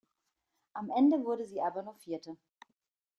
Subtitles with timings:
[0.73, 2.35] Am Ende wurde sie aber nur Vierte.